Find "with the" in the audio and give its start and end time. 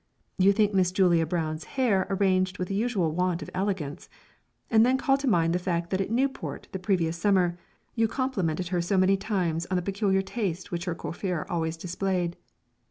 2.57-2.73